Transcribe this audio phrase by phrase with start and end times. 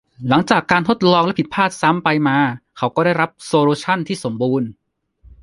[0.27, 2.37] หลังจากการทดลองและผิดพลาดซ้ำไปมา
[2.77, 4.67] เขาก็ได้รับโซลูชั่นที่สมบูรณ์